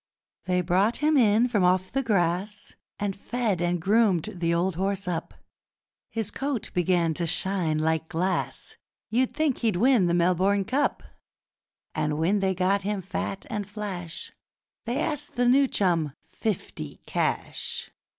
[0.45, 5.07] They brought him in from off the grass And fed and groomed the old horse
[5.07, 5.35] up;
[6.09, 8.77] His coat began to shine like glass
[9.11, 11.03] You'd think he'd win the Melbourne Cup.
[11.93, 14.31] And when they'd got him fat and flash
[14.85, 17.91] They asked the new chum fifty cash!